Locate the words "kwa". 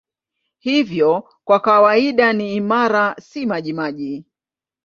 1.43-1.59